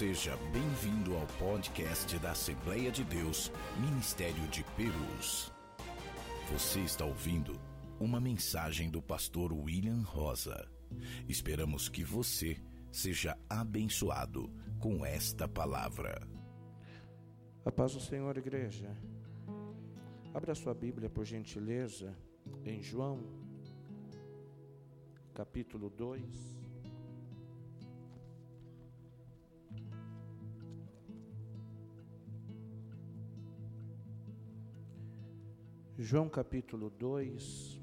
[0.00, 5.52] Seja bem-vindo ao podcast da Assembleia de Deus, Ministério de Perus.
[6.50, 7.52] Você está ouvindo
[8.00, 10.66] uma mensagem do pastor William Rosa.
[11.28, 12.56] Esperamos que você
[12.90, 16.26] seja abençoado com esta palavra.
[17.62, 18.96] A paz do Senhor, igreja.
[20.32, 22.16] Abra sua Bíblia, por gentileza,
[22.64, 23.22] em João,
[25.34, 26.59] capítulo 2.
[36.02, 37.78] João capítulo 2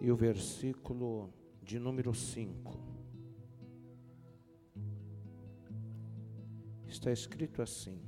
[0.00, 1.28] e o versículo
[1.62, 2.80] de número 5.
[6.88, 8.00] Está escrito assim: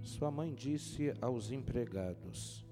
[0.00, 2.64] Sua mãe disse aos empregados: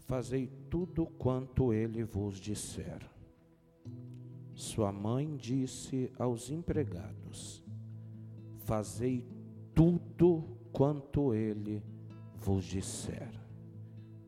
[0.00, 3.00] Fazei tudo quanto ele vos disser.
[4.52, 7.64] Sua mãe disse aos empregados:
[8.58, 9.26] Fazei
[9.74, 11.82] tudo quanto ele
[12.34, 13.45] vos disser.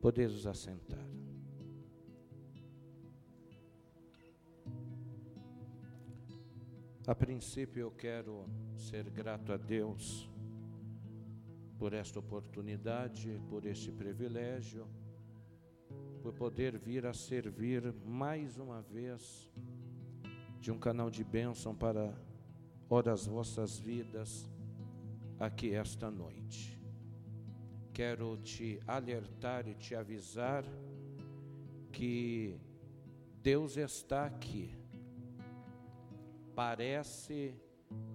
[0.01, 1.05] Podeis assentar.
[7.05, 8.45] A princípio eu quero
[8.77, 10.29] ser grato a Deus
[11.77, 14.87] por esta oportunidade, por este privilégio,
[16.21, 19.51] por poder vir a servir mais uma vez
[20.61, 22.13] de um canal de bênção para
[22.89, 24.49] ora as vossas vidas
[25.39, 26.78] aqui esta noite
[27.99, 30.63] quero te alertar e te avisar
[31.91, 32.57] que
[33.43, 34.73] Deus está aqui.
[36.55, 37.53] Parece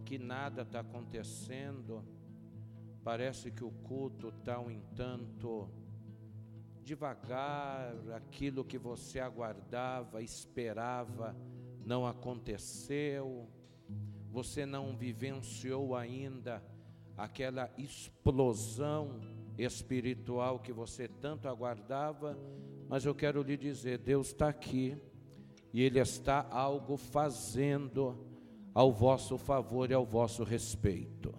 [0.02, 2.02] que nada está acontecendo,
[3.02, 5.68] parece que o culto está um entanto
[6.82, 11.36] devagar, aquilo que você aguardava, esperava,
[11.84, 13.46] não aconteceu,
[14.30, 16.64] você não vivenciou ainda
[17.18, 22.38] aquela explosão espiritual que você tanto aguardava,
[22.88, 24.96] mas eu quero lhe dizer: Deus está aqui
[25.72, 28.16] e Ele está algo fazendo
[28.74, 31.34] ao vosso favor e ao vosso respeito.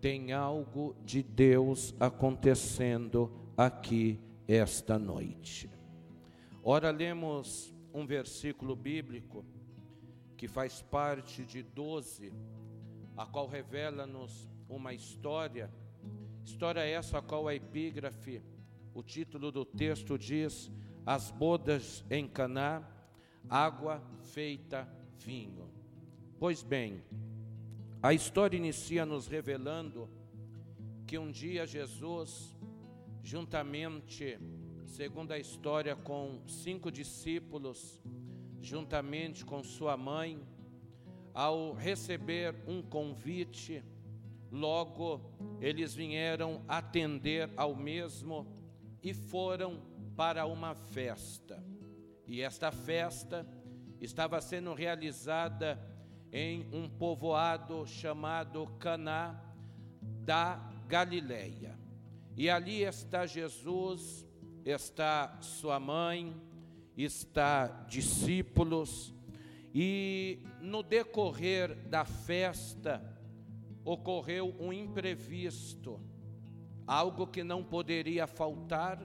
[0.00, 5.70] Tem algo de Deus acontecendo aqui esta noite.
[6.62, 9.44] Ora, lemos um versículo bíblico
[10.36, 12.32] que faz parte de 12,
[13.16, 15.72] a qual revela-nos uma história
[16.46, 18.40] História essa a qual a epígrafe,
[18.94, 20.70] o título do texto diz:
[21.04, 22.88] As bodas em Caná,
[23.50, 24.00] água
[24.32, 25.68] feita vinho.
[26.38, 27.02] Pois bem,
[28.00, 30.08] a história inicia nos revelando
[31.04, 32.56] que um dia Jesus,
[33.24, 34.38] juntamente,
[34.84, 38.00] segundo a história, com cinco discípulos,
[38.60, 40.40] juntamente com sua mãe,
[41.34, 43.82] ao receber um convite,
[44.56, 45.20] Logo,
[45.60, 48.46] eles vieram atender ao mesmo
[49.02, 49.82] e foram
[50.16, 51.62] para uma festa.
[52.26, 53.46] E esta festa
[54.00, 55.78] estava sendo realizada
[56.32, 59.38] em um povoado chamado Caná
[60.00, 60.56] da
[60.88, 61.78] Galileia.
[62.34, 64.26] E ali está Jesus,
[64.64, 66.34] está sua mãe,
[66.96, 69.14] está discípulos,
[69.74, 73.15] e no decorrer da festa,
[73.86, 76.00] ocorreu um imprevisto,
[76.84, 79.00] algo que não poderia faltar,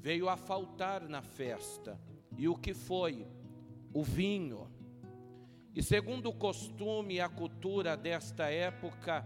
[0.00, 1.98] veio a faltar na festa.
[2.36, 3.24] E o que foi?
[3.94, 4.68] O vinho.
[5.72, 9.24] E segundo o costume e a cultura desta época,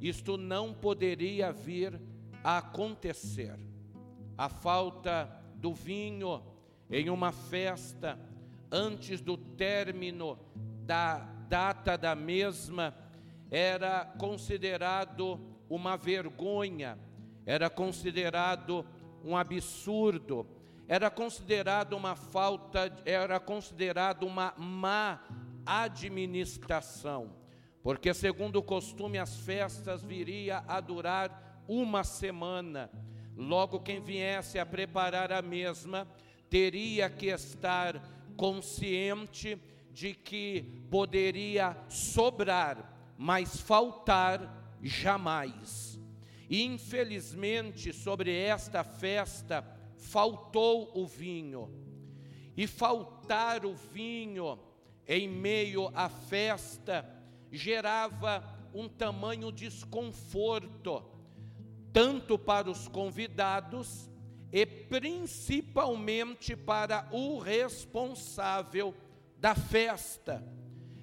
[0.00, 2.00] isto não poderia vir
[2.44, 3.58] a acontecer.
[4.38, 5.24] A falta
[5.56, 6.44] do vinho
[6.88, 8.16] em uma festa
[8.70, 10.38] antes do término
[10.84, 11.18] da
[11.48, 13.05] data da mesma
[13.50, 16.98] era considerado uma vergonha,
[17.44, 18.84] era considerado
[19.24, 20.46] um absurdo,
[20.88, 25.20] era considerado uma falta, era considerado uma má
[25.64, 27.32] administração,
[27.82, 32.90] porque segundo o costume as festas viria a durar uma semana.
[33.36, 36.06] Logo quem viesse a preparar a mesma
[36.48, 38.00] teria que estar
[38.36, 39.60] consciente
[39.92, 45.98] de que poderia sobrar mas faltar jamais.
[46.50, 49.64] Infelizmente, sobre esta festa
[49.96, 51.70] faltou o vinho.
[52.56, 54.58] E faltar o vinho
[55.06, 57.04] em meio à festa
[57.50, 61.02] gerava um tamanho desconforto,
[61.92, 64.10] tanto para os convidados
[64.52, 68.94] e principalmente para o responsável
[69.38, 70.42] da festa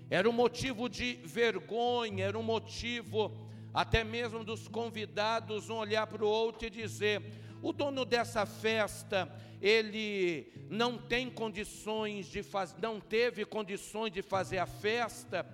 [0.09, 3.31] era um motivo de vergonha, era um motivo
[3.73, 7.21] até mesmo dos convidados um olhar para o outro e dizer:
[7.61, 14.59] o dono dessa festa, ele não tem condições de fazer, não teve condições de fazer
[14.59, 15.45] a festa,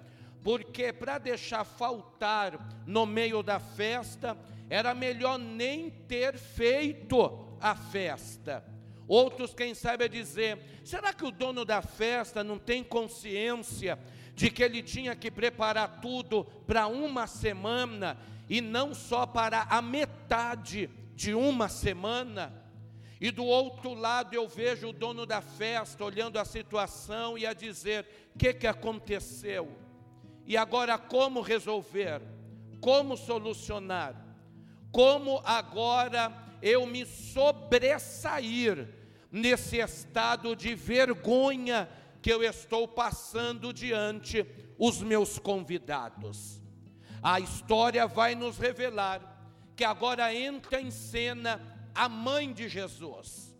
[0.43, 4.37] porque para deixar faltar no meio da festa,
[4.69, 8.65] era melhor nem ter feito a festa.
[9.07, 13.97] Outros, quem sabe, dizer: será que o dono da festa não tem consciência
[14.39, 19.81] de que ele tinha que preparar tudo para uma semana e não só para a
[19.81, 22.53] metade de uma semana?
[23.19, 27.51] E do outro lado eu vejo o dono da festa olhando a situação e a
[27.51, 29.77] dizer: o que, que aconteceu?
[30.45, 32.21] E agora como resolver?
[32.79, 34.15] Como solucionar?
[34.89, 38.87] Como agora eu me sobressair
[39.29, 41.89] nesse estado de vergonha
[42.21, 44.45] que eu estou passando diante
[44.77, 46.61] os meus convidados?
[47.21, 49.37] A história vai nos revelar
[49.75, 51.61] que agora entra em cena
[51.93, 53.55] a mãe de Jesus.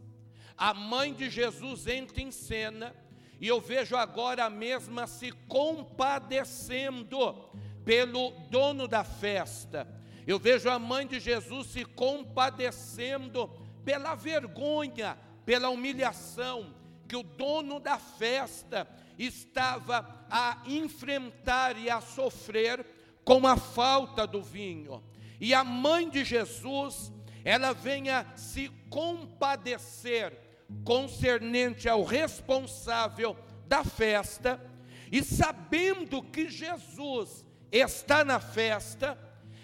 [0.57, 2.95] A mãe de Jesus entra em cena
[3.39, 7.49] e eu vejo agora a mesma se compadecendo
[7.85, 9.87] pelo dono da festa.
[10.27, 13.49] Eu vejo a mãe de Jesus se compadecendo
[13.83, 16.75] pela vergonha, pela humilhação
[17.09, 22.85] que o dono da festa estava a enfrentar e a sofrer
[23.25, 25.03] com a falta do vinho.
[25.41, 27.11] E a mãe de Jesus,
[27.43, 30.37] ela venha se compadecer
[30.83, 33.35] concernente ao responsável
[33.67, 34.63] da festa,
[35.11, 39.17] e sabendo que Jesus está na festa,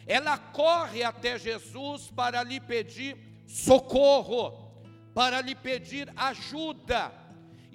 [0.07, 4.73] ela corre até Jesus para lhe pedir socorro,
[5.13, 7.24] para lhe pedir ajuda.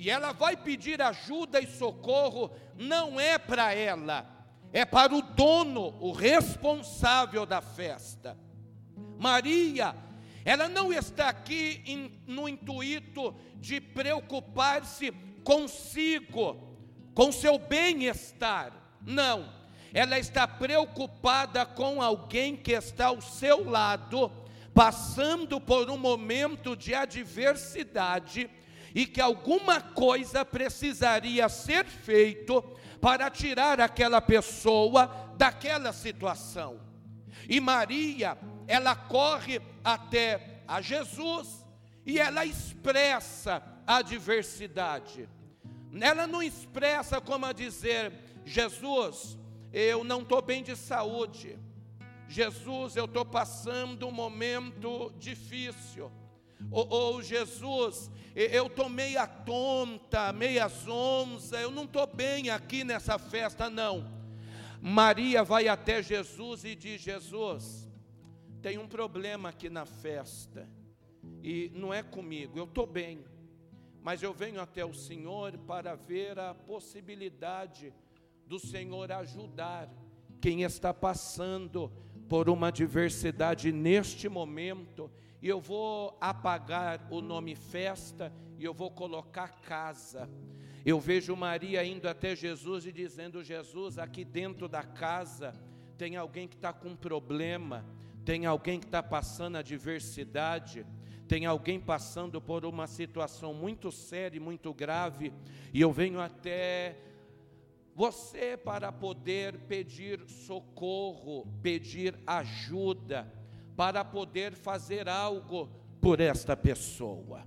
[0.01, 4.27] E ela vai pedir ajuda e socorro, não é para ela,
[4.73, 8.35] é para o dono, o responsável da festa.
[9.19, 9.95] Maria
[10.45, 15.13] ela não está aqui in, no intuito de preocupar-se
[15.45, 16.57] consigo,
[17.15, 18.73] com seu bem-estar.
[19.03, 19.53] Não.
[19.93, 24.33] Ela está preocupada com alguém que está ao seu lado,
[24.73, 28.49] passando por um momento de adversidade
[28.95, 32.63] e que alguma coisa precisaria ser feito
[33.01, 35.07] para tirar aquela pessoa
[35.37, 36.81] daquela situação.
[37.49, 41.65] E Maria, ela corre até a Jesus
[42.05, 45.29] e ela expressa a diversidade.
[46.01, 48.13] Ela não expressa como a dizer:
[48.45, 49.39] Jesus,
[49.73, 51.59] eu não estou bem de saúde.
[52.29, 56.13] Jesus, eu estou passando um momento difícil.
[56.71, 63.19] Ou, ou Jesus, eu estou meia tonta, meia zonza, eu não estou bem aqui nessa
[63.19, 64.21] festa, não.
[64.81, 67.89] Maria vai até Jesus e diz: Jesus,
[68.63, 70.69] tem um problema aqui na festa,
[71.43, 73.25] e não é comigo, eu estou bem,
[74.03, 77.93] mas eu venho até o Senhor para ver a possibilidade
[78.47, 79.89] do Senhor ajudar
[80.41, 81.93] quem está passando
[82.29, 85.11] por uma adversidade neste momento,
[85.43, 90.29] e eu vou apagar o nome festa e eu vou colocar casa.
[90.85, 95.55] Eu vejo Maria indo até Jesus e dizendo: Jesus, aqui dentro da casa
[95.97, 97.85] tem alguém que está com problema,
[98.25, 100.87] tem alguém que está passando adversidade,
[101.29, 105.33] tem alguém passando por uma situação muito séria e muito grave,
[105.73, 106.97] e eu venho até
[107.95, 113.31] você para poder pedir socorro, pedir ajuda,
[113.77, 115.69] para poder fazer algo
[116.01, 117.47] por esta pessoa.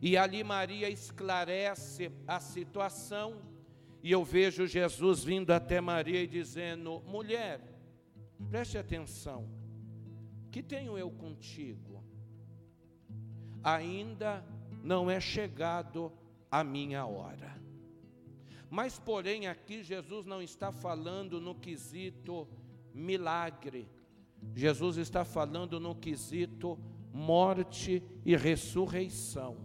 [0.00, 3.40] E ali Maria esclarece a situação,
[4.02, 7.60] e eu vejo Jesus vindo até Maria e dizendo: mulher,
[8.50, 9.48] preste atenção,
[10.50, 12.02] que tenho eu contigo?
[13.62, 14.44] Ainda
[14.82, 16.12] não é chegado
[16.50, 17.56] a minha hora.
[18.68, 22.48] Mas, porém, aqui Jesus não está falando no quesito
[22.92, 23.88] milagre,
[24.54, 26.78] Jesus está falando no quesito
[27.12, 29.56] morte e ressurreição.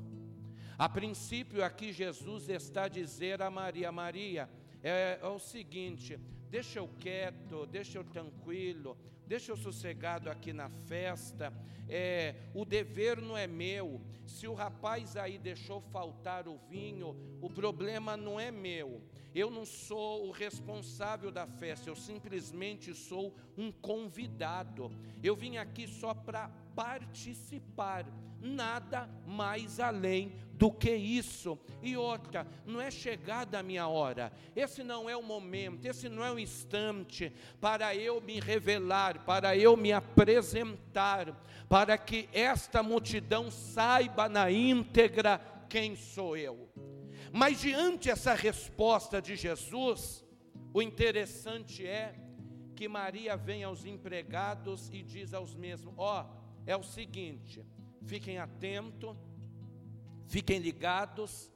[0.77, 4.49] A princípio, aqui Jesus está a dizer a Maria: Maria,
[4.83, 6.19] é, é o seguinte,
[6.49, 11.51] deixa eu quieto, deixa eu tranquilo, deixa eu sossegado aqui na festa.
[11.89, 14.01] É, o dever não é meu.
[14.25, 19.01] Se o rapaz aí deixou faltar o vinho, o problema não é meu.
[19.37, 24.91] Eu não sou o responsável da festa, eu simplesmente sou um convidado.
[25.21, 28.07] Eu vim aqui só para participar,
[28.41, 31.55] nada mais além do que isso.
[31.83, 36.25] E outra, não é chegada a minha hora, esse não é o momento, esse não
[36.25, 41.31] é o instante para eu me revelar, para eu me apresentar,
[41.69, 45.39] para que esta multidão saiba na íntegra
[45.69, 46.67] quem sou eu.
[47.31, 50.25] Mas diante essa resposta de Jesus,
[50.73, 52.15] o interessante é
[52.75, 57.65] que Maria vem aos empregados e diz aos mesmos: Ó, oh, é o seguinte,
[58.03, 59.15] fiquem atentos,
[60.27, 61.51] fiquem ligados,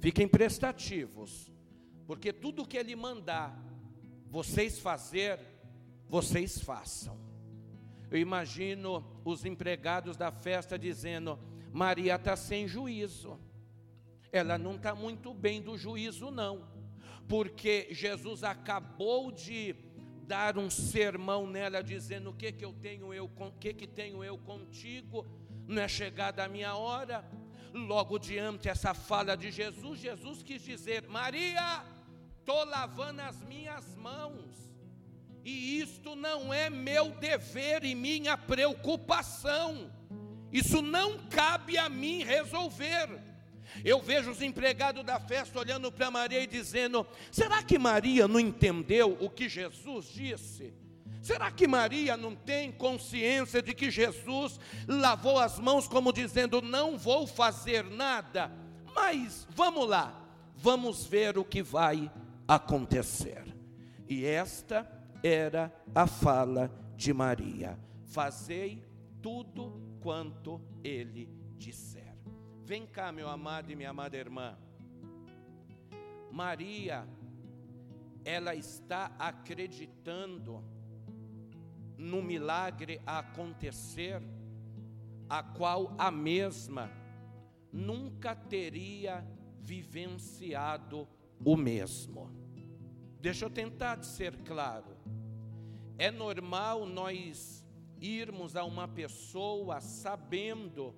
[0.00, 1.52] fiquem prestativos,
[2.06, 3.62] porque tudo que Ele mandar
[4.28, 5.38] vocês fazer,
[6.08, 7.16] vocês façam.
[8.10, 11.38] Eu imagino os empregados da festa dizendo:
[11.72, 13.38] Maria está sem juízo,
[14.34, 16.66] ela não está muito bem do juízo, não,
[17.28, 19.76] porque Jesus acabou de
[20.26, 24.36] dar um sermão nela dizendo o que que eu tenho eu que que tenho eu
[24.36, 25.24] contigo?
[25.68, 27.24] Não é chegada a minha hora.
[27.72, 31.84] Logo diante essa fala de Jesus Jesus quis dizer Maria
[32.44, 34.74] tô lavando as minhas mãos
[35.44, 39.92] e isto não é meu dever e minha preocupação.
[40.50, 43.33] Isso não cabe a mim resolver
[43.82, 48.38] eu vejo os empregados da festa olhando para Maria e dizendo: será que Maria não
[48.38, 50.74] entendeu o que Jesus disse?
[51.22, 56.98] Será que Maria não tem consciência de que Jesus lavou as mãos, como dizendo: não
[56.98, 58.52] vou fazer nada?
[58.94, 60.22] Mas vamos lá,
[60.54, 62.12] vamos ver o que vai
[62.46, 63.42] acontecer.
[64.06, 64.86] E esta
[65.22, 68.84] era a fala de Maria: fazei
[69.22, 71.93] tudo quanto ele disse.
[72.64, 74.56] Vem cá, meu amado e minha amada irmã.
[76.32, 77.06] Maria,
[78.24, 80.64] ela está acreditando
[81.98, 84.22] no milagre a acontecer,
[85.28, 86.90] a qual a mesma
[87.70, 89.22] nunca teria
[89.60, 91.06] vivenciado
[91.44, 92.30] o mesmo.
[93.20, 94.96] Deixa eu tentar ser claro.
[95.98, 97.62] É normal nós
[98.00, 100.94] irmos a uma pessoa sabendo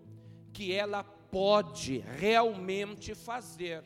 [0.53, 1.05] que ela
[1.37, 3.85] pode realmente fazer.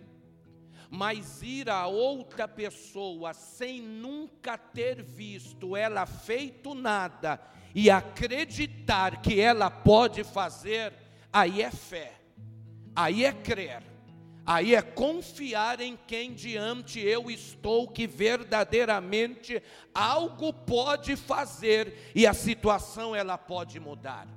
[0.89, 7.41] Mas ir a outra pessoa sem nunca ter visto ela feito nada
[7.75, 10.93] e acreditar que ela pode fazer,
[11.33, 12.13] aí é fé,
[12.95, 13.83] aí é crer,
[14.47, 19.61] aí é confiar em quem diante eu estou, que verdadeiramente
[19.93, 24.29] algo pode fazer e a situação ela pode mudar.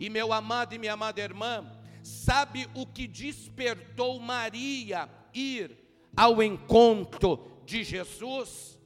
[0.00, 1.77] E meu amado e minha amada irmã,
[2.08, 5.76] sabe o que despertou Maria ir
[6.16, 8.78] ao encontro de Jesus?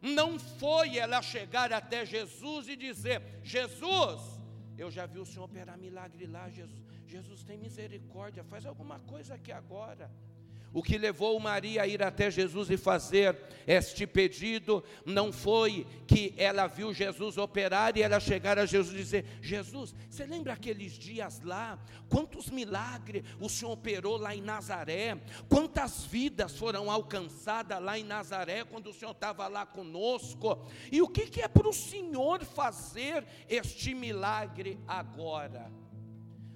[0.00, 4.20] Não foi ela chegar até Jesus e dizer: Jesus,
[4.76, 6.82] eu já vi o Senhor operar milagre lá, Jesus.
[7.06, 10.10] Jesus tem misericórdia, faz alguma coisa aqui agora.
[10.72, 13.36] O que levou Maria a ir até Jesus e fazer
[13.66, 18.98] este pedido não foi que ela viu Jesus operar e ela chegar a Jesus e
[18.98, 21.78] dizer: Jesus, você lembra aqueles dias lá?
[22.08, 25.18] Quantos milagres o Senhor operou lá em Nazaré?
[25.48, 30.66] Quantas vidas foram alcançadas lá em Nazaré quando o Senhor estava lá conosco?
[30.90, 35.81] E o que, que é para o Senhor fazer este milagre agora?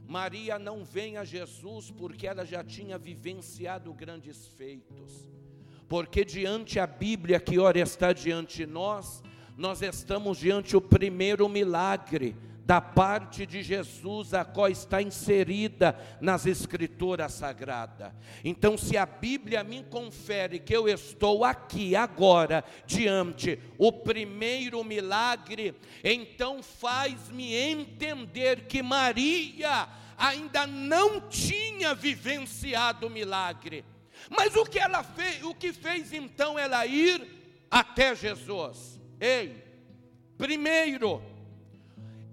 [0.06, 5.28] Maria não vem a Jesus porque ela já tinha vivenciado grandes feitos.
[5.88, 9.22] Porque diante a Bíblia que ora está diante de nós,
[9.56, 12.36] nós estamos diante o primeiro milagre
[12.66, 18.12] da parte de Jesus, a qual está inserida nas Escrituras Sagradas.
[18.44, 25.76] Então, se a Bíblia me confere que eu estou aqui agora diante o primeiro milagre,
[26.02, 33.84] então faz-me entender que Maria ainda não tinha vivenciado o milagre.
[34.28, 37.24] Mas o que ela fez, o que fez então ela ir
[37.70, 39.00] até Jesus?
[39.20, 39.62] Ei,
[40.36, 41.22] primeiro,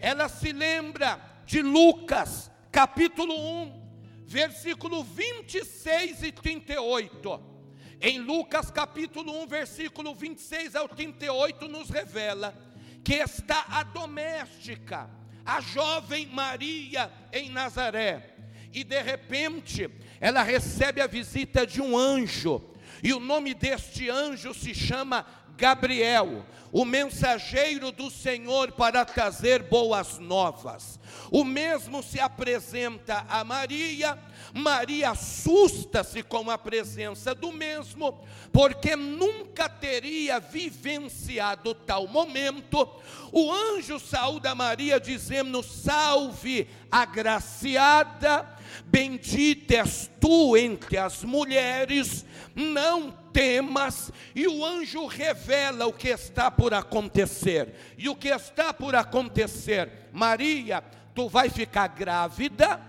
[0.04, 3.84] ela se lembra de Lucas, capítulo 1,
[4.26, 7.42] versículo 26 e 38.
[8.02, 12.54] Em Lucas, capítulo 1, versículo 26 ao 38, nos revela
[13.02, 15.10] que está a doméstica,
[15.46, 18.36] a jovem Maria em Nazaré,
[18.74, 22.62] e de repente ela recebe a visita de um anjo,
[23.02, 25.26] e o nome deste anjo se chama
[25.64, 31.00] Gabriel, o mensageiro do Senhor para trazer boas novas.
[31.32, 34.20] O mesmo se apresenta a Maria.
[34.54, 42.86] Maria assusta-se com a presença do mesmo, porque nunca teria vivenciado tal momento.
[43.32, 48.54] O anjo saúda Maria, dizendo: Salve, agraciada,
[48.84, 56.52] bendita és tu entre as mulheres, não temas, e o anjo revela o que está
[56.52, 57.74] por acontecer.
[57.98, 60.84] E o que está por acontecer, Maria,
[61.16, 62.80] tu vai ficar grávida,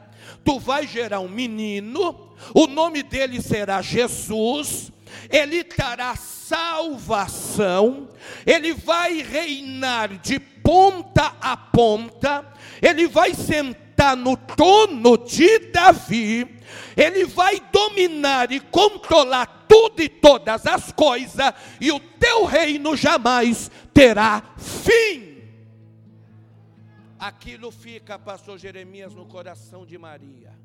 [0.45, 4.93] tu vai gerar um menino, o nome dele será Jesus,
[5.31, 8.09] ele trará salvação,
[8.47, 16.59] ele vai reinar de ponta a ponta, ele vai sentar no trono de Davi,
[16.97, 23.69] ele vai dominar e controlar tudo e todas as coisas, e o teu reino jamais
[23.93, 25.43] terá fim.
[27.19, 30.57] Aquilo fica, pastor Jeremias, no coração de Maria.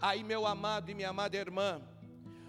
[0.00, 1.80] Aí, meu amado e minha amada irmã,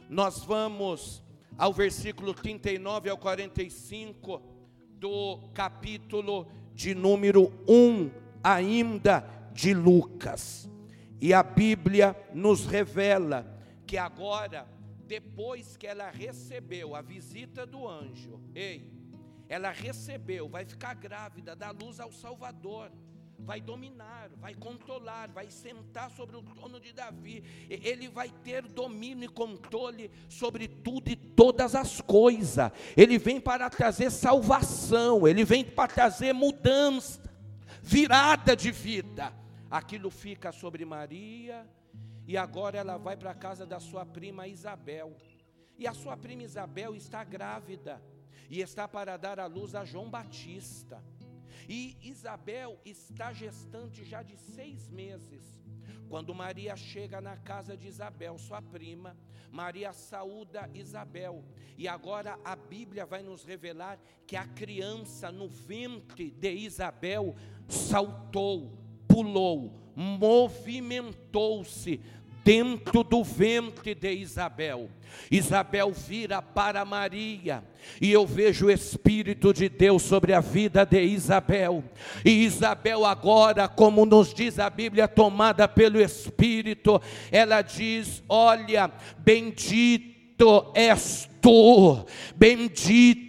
[0.10, 1.22] nós vamos
[1.56, 4.42] ao versículo 39 ao 45
[4.94, 8.10] do capítulo de número 1,
[8.44, 9.24] ainda
[9.54, 10.68] de Lucas.
[11.22, 13.46] E a Bíblia nos revela
[13.86, 14.68] que agora,
[15.08, 18.92] depois que ela recebeu a visita do anjo, ei,
[19.48, 22.92] ela recebeu, vai ficar grávida, dá luz ao Salvador,
[23.40, 29.26] vai dominar, vai controlar, vai sentar sobre o trono de Davi, ele vai ter domínio
[29.26, 35.64] e controle sobre tudo e todas as coisas, ele vem para trazer salvação, ele vem
[35.64, 37.22] para trazer mudança,
[37.82, 39.34] virada de vida.
[39.70, 41.66] Aquilo fica sobre Maria,
[42.28, 45.16] e agora ela vai para a casa da sua prima Isabel.
[45.78, 48.02] E a sua prima Isabel está grávida
[48.50, 51.02] e está para dar à luz a João Batista.
[51.70, 55.58] E Isabel está gestante já de seis meses.
[56.10, 59.16] Quando Maria chega na casa de Isabel, sua prima,
[59.52, 61.44] Maria saúda Isabel.
[61.78, 67.36] E agora a Bíblia vai nos revelar que a criança no ventre de Isabel
[67.68, 72.00] saltou pulou, movimentou-se
[72.44, 74.92] dentro do ventre de Isabel.
[75.32, 77.64] Isabel vira para Maria,
[78.00, 81.84] e eu vejo o Espírito de Deus sobre a vida de Isabel.
[82.24, 90.72] E Isabel, agora, como nos diz a Bíblia, tomada pelo Espírito, ela diz: Olha, bendito
[90.76, 92.06] és tu,
[92.36, 93.27] bendito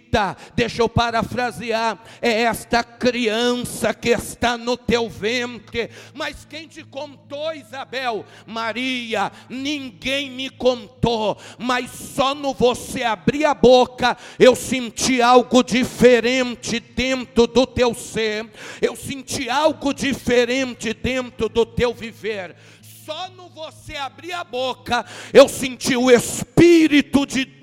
[0.55, 5.89] deixa eu parafrasear, é esta criança que está no teu ventre.
[6.13, 8.25] Mas quem te contou, Isabel?
[8.45, 16.79] Maria, ninguém me contou, mas só no você abrir a boca eu senti algo diferente
[16.79, 18.49] dentro do teu ser,
[18.81, 22.55] eu senti algo diferente dentro do teu viver
[23.09, 27.58] só no você abrir a boca, eu senti o Espírito de Deus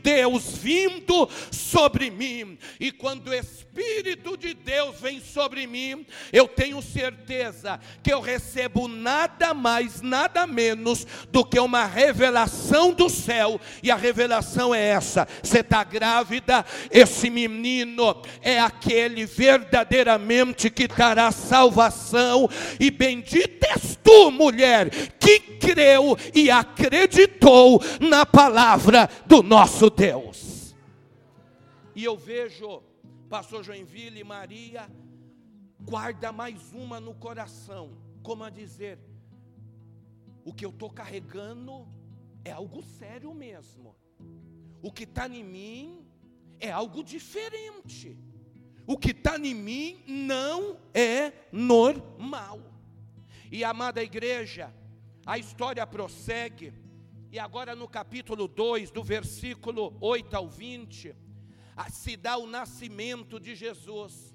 [0.57, 2.59] vindo sobre mim.
[2.79, 8.89] E quando o Espírito de Deus vem sobre mim, eu tenho certeza que eu recebo
[8.89, 13.61] nada mais, nada menos do que uma revelação do céu.
[13.83, 21.31] E a revelação é essa: você está grávida, esse menino é aquele verdadeiramente que dará
[21.31, 22.49] salvação.
[22.81, 30.77] E bendita és tu, mulher, que creu e acreditou na palavra do nosso Deus.
[31.95, 32.83] E eu vejo,
[33.31, 34.91] pastor Joinville e Maria,
[35.81, 38.99] guarda mais uma no coração, como a dizer:
[40.45, 41.89] o que eu estou carregando
[42.45, 43.97] é algo sério mesmo,
[44.83, 46.07] o que está em mim
[46.61, 48.19] é algo diferente,
[48.87, 52.61] o que está em mim não é normal.
[53.51, 54.75] E amada igreja,
[55.25, 56.75] a história prossegue,
[57.37, 61.15] e agora no capítulo 2, do versículo 8 ao 20,
[61.91, 64.35] se dá o nascimento de Jesus.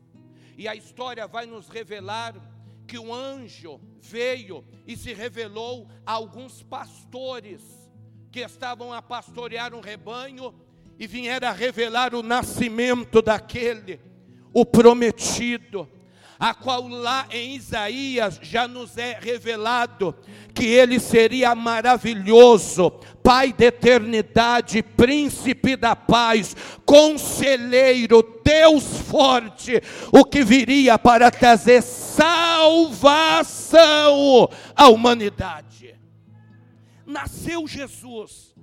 [0.55, 2.35] E a história vai nos revelar
[2.87, 7.63] que um anjo veio e se revelou a alguns pastores
[8.31, 10.53] que estavam a pastorear um rebanho
[10.99, 13.99] e vieram revelar o nascimento daquele,
[14.53, 15.89] o prometido
[16.41, 20.15] a qual lá em Isaías já nos é revelado
[20.55, 22.89] que ele seria maravilhoso,
[23.21, 29.79] Pai da eternidade, príncipe da paz, conselheiro, Deus forte,
[30.11, 32.89] o que viria para trazer salvação
[34.75, 35.95] à humanidade.
[37.05, 38.55] Nasceu Jesus,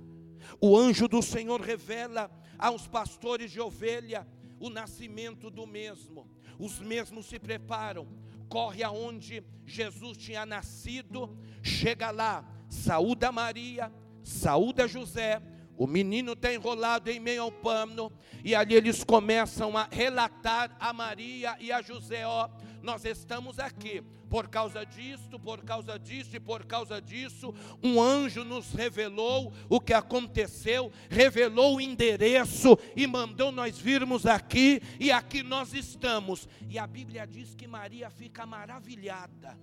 [0.59, 4.27] o anjo do Senhor revela aos pastores de ovelha
[4.59, 6.27] o nascimento do mesmo.
[6.59, 8.05] Os mesmos se preparam,
[8.49, 13.91] corre aonde Jesus tinha nascido, chega lá, saúda Maria,
[14.21, 15.41] saúda José,
[15.77, 18.11] o menino está enrolado em meio ao pano,
[18.43, 22.49] e ali eles começam a relatar a Maria e a José: ó,
[22.81, 27.53] nós estamos aqui por causa disto, por causa disso e por causa disso.
[27.83, 34.81] Um anjo nos revelou o que aconteceu, revelou o endereço e mandou nós virmos aqui,
[34.99, 36.47] e aqui nós estamos.
[36.69, 39.59] E a Bíblia diz que Maria fica maravilhada,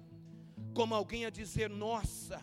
[0.74, 2.42] como alguém a dizer: nossa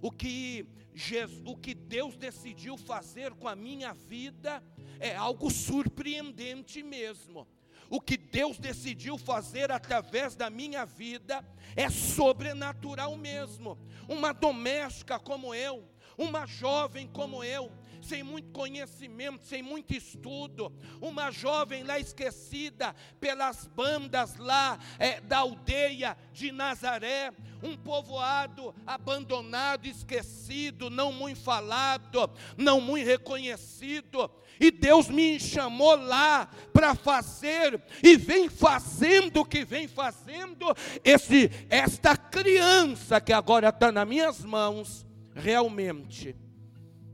[0.00, 4.62] o que, Jesus, o que Deus decidiu fazer com a minha vida
[5.00, 7.46] é algo surpreendente mesmo.
[7.90, 13.78] O que Deus decidiu fazer através da minha vida é sobrenatural mesmo.
[14.08, 17.70] Uma doméstica como eu, uma jovem como eu,
[18.08, 25.38] sem muito conhecimento, sem muito estudo, uma jovem lá esquecida pelas bandas lá é, da
[25.38, 34.30] aldeia de Nazaré, um povoado abandonado, esquecido, não muito falado, não muito reconhecido.
[34.58, 41.50] E Deus me chamou lá para fazer, e vem fazendo o que vem fazendo, esse,
[41.68, 46.34] esta criança que agora está nas minhas mãos, realmente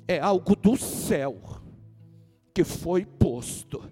[0.07, 1.41] é algo do céu
[2.55, 3.83] que foi posto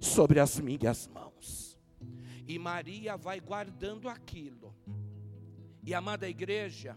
[0.00, 1.78] sobre as minhas mãos.
[2.46, 4.74] E Maria vai guardando aquilo.
[5.84, 6.96] E amada igreja,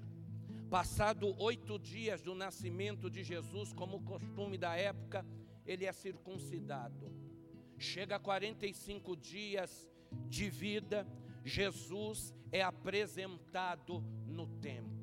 [0.70, 5.26] passado oito dias do nascimento de Jesus, como costume da época,
[5.66, 7.12] ele é circuncidado.
[7.78, 9.88] Chega a 45 dias
[10.28, 11.08] de vida,
[11.44, 14.95] Jesus é apresentado no templo.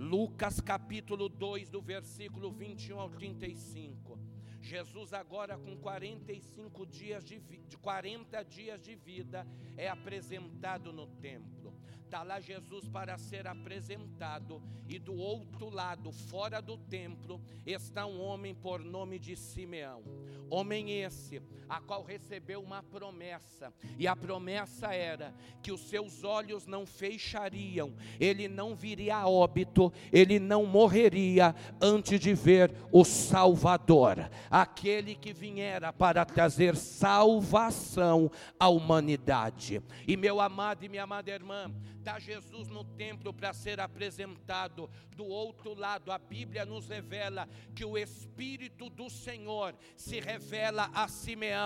[0.00, 4.18] Lucas capítulo 2, do versículo 21 ao 35.
[4.58, 11.74] Jesus agora com 45 dias de, de 40 dias de vida é apresentado no templo.
[12.02, 18.22] Está lá Jesus para ser apresentado, e do outro lado, fora do templo, está um
[18.22, 20.02] homem por nome de Simeão.
[20.48, 21.39] Homem esse,
[21.70, 27.94] a qual recebeu uma promessa, e a promessa era que os seus olhos não fechariam,
[28.18, 35.32] ele não viria a óbito, ele não morreria antes de ver o Salvador, aquele que
[35.32, 39.80] viera para trazer salvação à humanidade.
[40.08, 44.90] E meu amado e minha amada irmã, está Jesus no templo para ser apresentado.
[45.14, 51.06] Do outro lado, a Bíblia nos revela que o Espírito do Senhor se revela a
[51.08, 51.59] Simeão,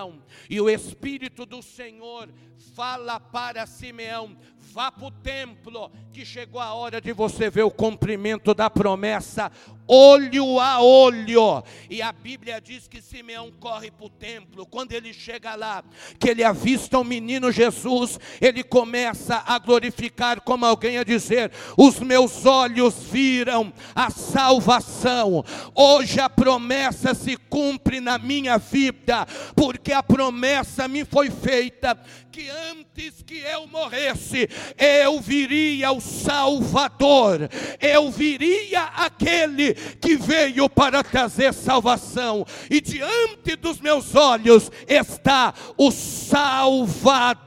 [0.49, 2.29] e o Espírito do Senhor
[2.73, 7.71] fala para Simeão: vá para o templo, que chegou a hora de você ver o
[7.71, 9.51] cumprimento da promessa,
[9.87, 11.63] olho a olho.
[11.89, 14.65] E a Bíblia diz que Simeão corre para o templo.
[14.65, 15.83] Quando ele chega lá,
[16.19, 21.99] que ele avista o menino Jesus, ele começa a glorificar, como alguém a dizer: Os
[21.99, 25.43] meus olhos viram a salvação.
[25.73, 31.97] Hoje a promessa se cumpre na minha vida, porque a promessa me foi feita
[32.35, 41.03] que antes que eu morresse, eu viria o Salvador, eu viria aquele que veio para
[41.03, 47.45] trazer salvação, e diante dos meus olhos está o Salvador.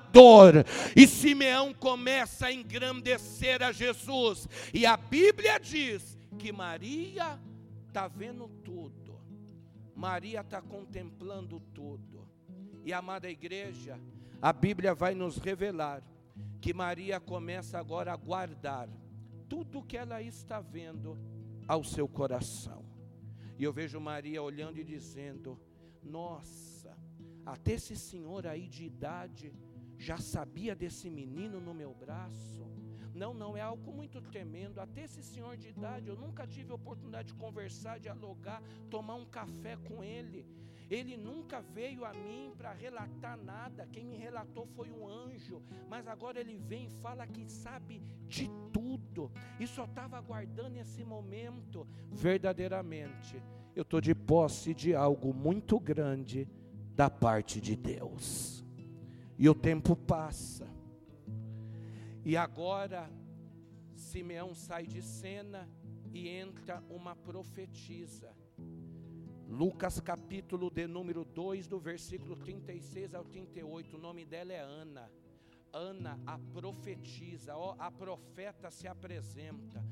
[0.96, 7.38] E Simeão começa a engrandecer a Jesus, e a Bíblia diz que Maria
[7.86, 9.18] está vendo tudo,
[9.94, 12.26] Maria está contemplando tudo,
[12.84, 13.98] e amada igreja,
[14.40, 16.02] a Bíblia vai nos revelar
[16.60, 18.88] que Maria começa agora a guardar
[19.48, 21.18] tudo que ela está vendo
[21.68, 22.82] ao seu coração.
[23.58, 25.60] E eu vejo Maria olhando e dizendo:
[26.02, 26.96] Nossa,
[27.44, 29.52] até esse senhor aí de idade
[29.98, 32.66] já sabia desse menino no meu braço.
[33.14, 34.80] Não, não, é algo muito tremendo.
[34.80, 39.26] Até esse senhor de idade, eu nunca tive a oportunidade de conversar, dialogar, tomar um
[39.26, 40.46] café com ele.
[40.90, 43.86] Ele nunca veio a mim para relatar nada.
[43.86, 45.62] Quem me relatou foi um anjo.
[45.86, 49.30] Mas agora ele vem e fala que sabe de tudo.
[49.60, 51.86] E só estava aguardando esse momento.
[52.10, 53.42] Verdadeiramente,
[53.76, 56.48] eu estou de posse de algo muito grande
[56.94, 58.64] da parte de Deus.
[59.38, 60.66] E o tempo passa.
[62.24, 63.10] E agora,
[63.94, 65.68] Simeão sai de cena
[66.12, 68.37] e entra uma profetisa
[69.48, 75.10] Lucas capítulo de número 2, do versículo 36 ao 38, o nome dela é Ana.
[75.72, 79.82] Ana, a profetisa, ó, a profeta se apresenta,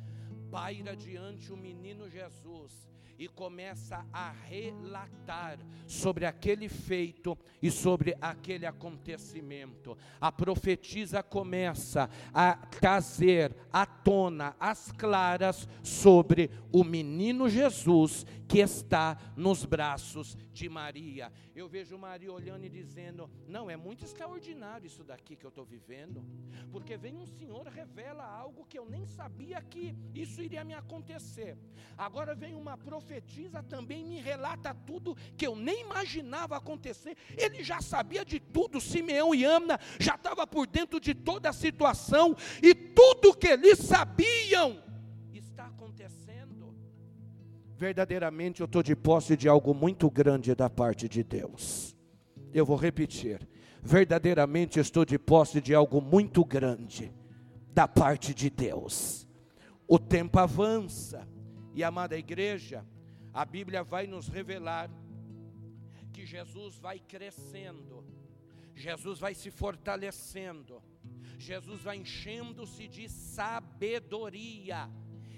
[0.50, 2.86] paira diante o menino Jesus,
[3.18, 9.96] e começa a relatar sobre aquele feito e sobre aquele acontecimento.
[10.20, 19.18] A profetisa começa a trazer à tona as claras sobre o menino Jesus que está
[19.34, 21.32] nos braços de Maria.
[21.54, 25.64] Eu vejo Maria olhando e dizendo: Não, é muito extraordinário isso daqui que eu estou
[25.64, 26.24] vivendo,
[26.70, 31.56] porque vem um Senhor, revela algo que eu nem sabia que isso iria me acontecer.
[31.96, 33.05] Agora vem uma profetisa
[33.68, 37.16] também me relata tudo que eu nem imaginava acontecer.
[37.36, 41.52] Ele já sabia de tudo, Simeão e Ana já estava por dentro de toda a
[41.52, 44.86] situação e tudo que eles sabiam
[47.76, 51.94] verdadeiramente eu estou de posse de algo muito grande da parte de Deus.
[52.52, 53.46] Eu vou repetir.
[53.82, 57.12] Verdadeiramente estou de posse de algo muito grande
[57.72, 59.28] da parte de Deus.
[59.86, 61.28] O tempo avança
[61.74, 62.84] e, amada igreja,
[63.36, 64.90] a Bíblia vai nos revelar
[66.10, 68.02] que Jesus vai crescendo,
[68.74, 70.82] Jesus vai se fortalecendo,
[71.38, 74.90] Jesus vai enchendo-se de sabedoria,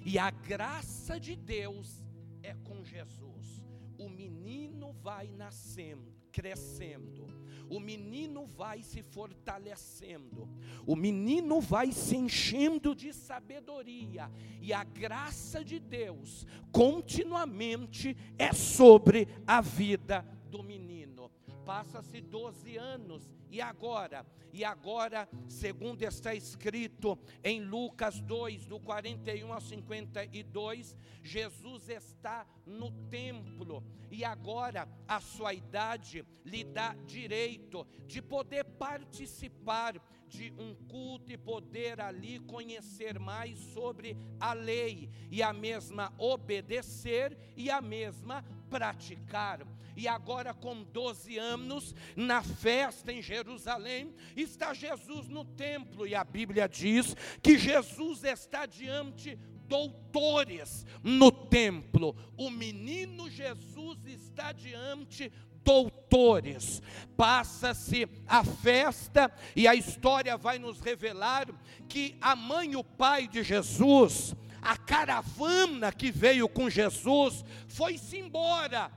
[0.04, 2.06] e a graça de Deus
[2.40, 3.64] é com Jesus.
[3.98, 7.26] O menino vai nascendo, crescendo.
[7.68, 10.48] O menino vai se fortalecendo.
[10.86, 14.30] O menino vai se enchendo de sabedoria.
[14.60, 21.07] E a graça de Deus continuamente é sobre a vida do menino.
[21.68, 24.24] Passa-se 12 anos e agora?
[24.54, 32.90] E agora, segundo está escrito em Lucas 2, do 41 ao 52, Jesus está no
[33.10, 41.30] templo, e agora a sua idade lhe dá direito de poder participar de um culto
[41.30, 48.42] e poder ali conhecer mais sobre a lei, e a mesma obedecer e a mesma
[48.70, 49.66] praticar.
[49.98, 56.22] E agora, com 12 anos, na festa em Jerusalém, está Jesus no templo, e a
[56.22, 62.14] Bíblia diz que Jesus está diante doutores no templo.
[62.36, 65.32] O menino Jesus está diante
[65.64, 66.80] doutores.
[67.16, 71.48] Passa-se a festa e a história vai nos revelar
[71.88, 74.32] que a mãe e o pai de Jesus,
[74.62, 78.92] a caravana que veio com Jesus, foi-se embora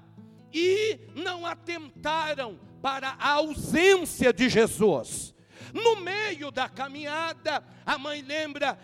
[0.54, 5.34] e não atentaram para a ausência de Jesus.
[5.74, 8.78] No meio da caminhada, a mãe lembra: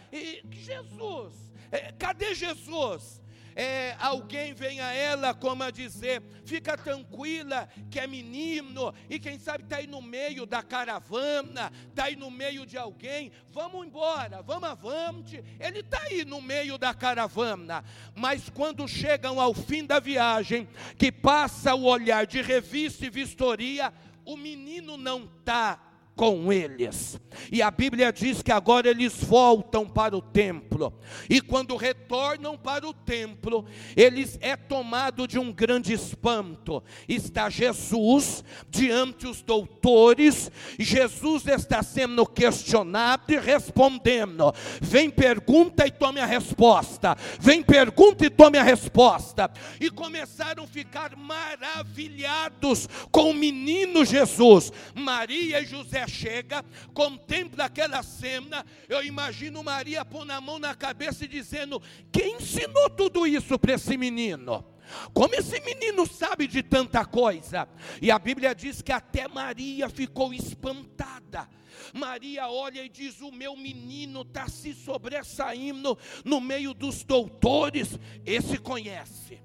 [0.51, 1.33] Jesus,
[1.71, 3.21] é, cadê Jesus?
[3.57, 9.39] É, alguém vem a ela como a dizer: fica tranquila, que é menino, e quem
[9.39, 14.43] sabe está aí no meio da caravana, está aí no meio de alguém, vamos embora,
[14.43, 15.43] vamos avante.
[15.59, 21.11] Ele está aí no meio da caravana, mas quando chegam ao fim da viagem, que
[21.11, 23.91] passa o olhar de revista e vistoria,
[24.23, 25.86] o menino não está
[26.17, 27.21] com eles.
[27.51, 30.91] E a Bíblia diz que agora eles voltam para o templo.
[31.29, 36.83] E quando retornam para o templo, eles é tomado de um grande espanto.
[37.07, 44.51] Está Jesus diante os doutores, Jesus está sendo questionado e respondendo.
[44.81, 47.15] Vem pergunta e tome a resposta.
[47.39, 49.51] Vem pergunta e tome a resposta.
[49.79, 54.71] E começaram a ficar maravilhados com o menino Jesus.
[54.95, 61.25] Maria e José chega, contempla aquela cena, eu imagino Maria pondo a mão na cabeça
[61.25, 64.65] e dizendo: Quem ensinou tudo isso para esse menino?
[65.13, 67.67] Como esse menino sabe de tanta coisa?
[68.01, 71.49] E a Bíblia diz que até Maria ficou espantada.
[71.93, 77.99] Maria olha e diz: O meu menino está se sobressaindo no meio dos doutores.
[78.25, 79.41] Esse conhece,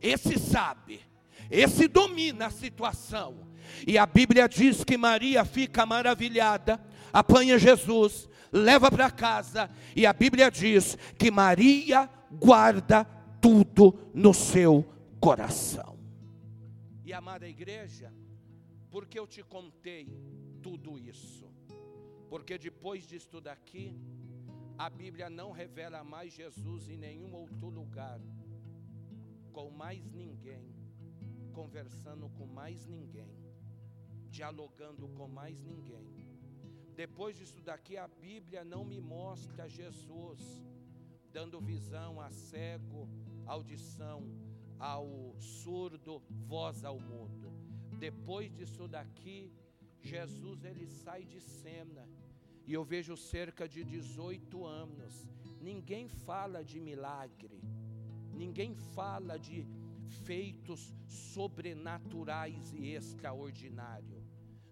[0.00, 1.00] esse sabe,
[1.50, 3.45] esse domina a situação.
[3.86, 6.80] E a Bíblia diz que Maria fica maravilhada,
[7.12, 13.04] apanha Jesus, leva para casa, e a Bíblia diz que Maria guarda
[13.40, 14.84] tudo no seu
[15.20, 15.96] coração.
[17.04, 18.12] E amada igreja,
[18.90, 20.08] porque eu te contei
[20.62, 21.46] tudo isso?
[22.28, 23.96] Porque depois disso daqui,
[24.76, 28.20] a Bíblia não revela mais Jesus em nenhum outro lugar,
[29.52, 30.74] com mais ninguém,
[31.52, 33.45] conversando com mais ninguém
[34.36, 36.06] dialogando com mais ninguém.
[36.94, 40.40] Depois disso daqui, a Bíblia não me mostra Jesus
[41.36, 43.08] dando visão a cego,
[43.46, 44.18] audição
[44.78, 46.22] ao surdo,
[46.54, 47.48] voz ao mudo.
[47.98, 49.52] Depois disso daqui,
[50.00, 52.04] Jesus ele sai de cena.
[52.66, 55.26] E eu vejo cerca de 18 anos.
[55.60, 57.58] Ninguém fala de milagre.
[58.42, 59.66] Ninguém fala de
[60.24, 64.15] feitos sobrenaturais e extraordinários.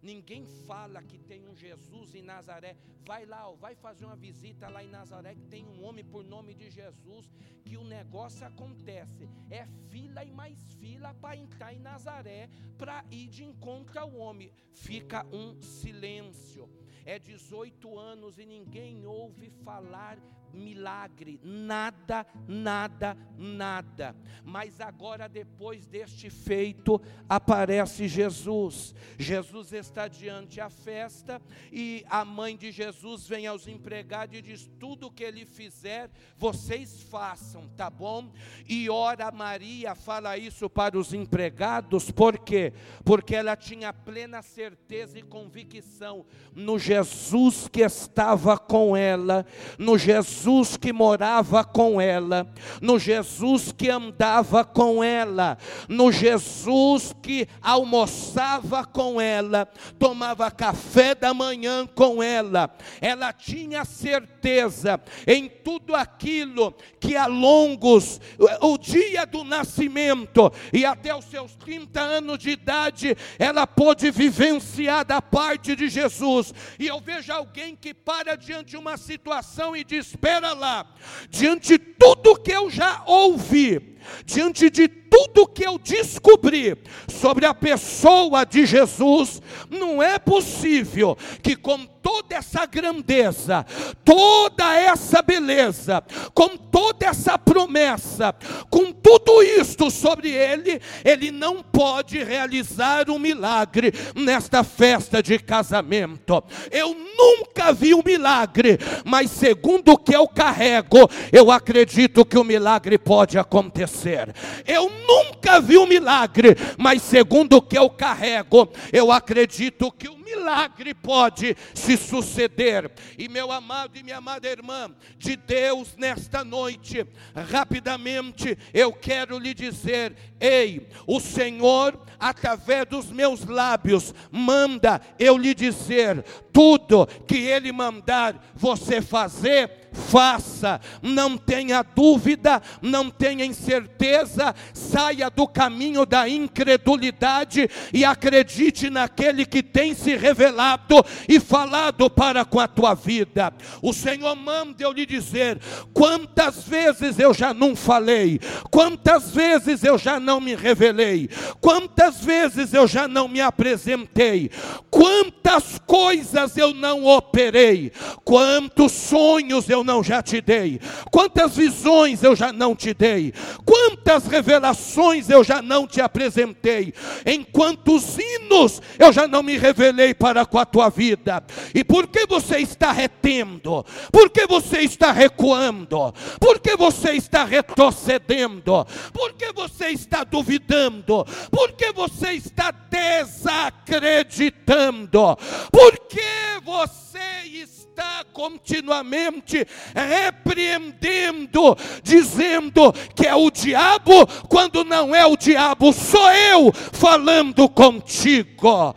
[0.05, 2.77] Ninguém fala que tem um Jesus em Nazaré.
[3.07, 6.23] Vai lá, ó, vai fazer uma visita lá em Nazaré que tem um homem por
[6.23, 7.33] nome de Jesus,
[7.65, 9.27] que o negócio acontece.
[9.51, 14.53] É fila e mais fila para entrar em Nazaré, para ir de encontro ao homem.
[14.75, 16.69] Fica um silêncio.
[17.07, 20.19] É 18 anos e ninguém ouve falar
[20.55, 24.15] milagre, nada, nada, nada.
[24.45, 28.95] Mas agora, depois deste feito, aparece Jesus.
[29.19, 34.71] Jesus está diante a festa e a mãe de Jesus vem aos empregados e diz:
[34.79, 38.33] Tudo que ele fizer, vocês façam, tá bom?
[38.69, 42.73] E ora Maria fala isso para os empregados, por quê?
[43.05, 49.45] Porque ela tinha plena certeza e convicção no Jesus que estava com ela,
[49.79, 52.47] no Jesus Jesus que morava com ela,
[52.83, 55.57] no Jesus que andava com ela,
[55.89, 59.67] no Jesus que almoçava com ela,
[59.99, 62.71] tomava café da manhã com ela.
[63.01, 68.21] Ela tinha certeza em tudo aquilo que há longos,
[68.61, 75.07] o dia do nascimento e até os seus 30 anos de idade, ela pôde vivenciar
[75.07, 76.53] da parte de Jesus.
[76.79, 80.87] E eu vejo alguém que para diante de uma situação e diz: espera lá,
[81.31, 86.77] diante de tudo que eu já ouvi, diante de tudo que eu descobri
[87.09, 93.65] sobre a pessoa de Jesus, não é possível que com toda essa grandeza,
[94.05, 98.35] toda essa beleza, com toda essa promessa,
[98.69, 106.45] com tudo isto sobre ele, ele não pode realizar um milagre nesta festa de casamento.
[106.71, 112.45] Eu nunca vi um milagre, mas segundo o que eu carrego, eu acredito que o
[112.45, 114.35] milagre pode acontecer.
[114.67, 120.24] Eu nunca vi um milagre, mas segundo o que eu carrego, eu acredito que o
[120.25, 122.91] milagre pode se suceder.
[123.19, 127.07] E meu amado e minha amada irmã, de Deus nesta noite,
[127.51, 135.55] rapidamente eu quero lhe dizer: ei, o Senhor, através dos meus lábios, manda eu lhe
[135.55, 145.31] dizer: tudo que Ele mandar você fazer, faça, não tenha dúvida, não tenha incerteza, saia
[145.31, 152.59] do caminho da incredulidade e acredite naquele que tem se revelado e falado para com
[152.59, 153.53] a tua vida.
[153.81, 155.61] O Senhor manda eu lhe dizer:
[155.93, 161.29] quantas vezes eu já não falei, quantas vezes eu já não me revelei,
[161.61, 164.51] quantas vezes eu já não me apresentei,
[164.91, 167.93] quantas coisas eu não operei,
[168.25, 170.81] quantos sonhos eu não já te dei?
[171.11, 173.35] Quantas visões eu já não te dei?
[173.65, 176.93] Quantas revelações eu já não te apresentei?
[177.25, 181.45] Em quantos hinos eu já não me revelei para com a tua vida?
[181.75, 183.85] E por que você está retendo?
[184.11, 186.13] Por que você está recuando?
[186.41, 188.87] Por que você está retrocedendo?
[189.13, 191.27] Por que você está duvidando?
[191.51, 195.37] Por que você está desacreditando?
[195.71, 196.23] Por que
[196.65, 205.93] você está está continuamente repreendendo, dizendo que é o diabo, quando não é o diabo,
[205.93, 208.95] sou eu falando contigo.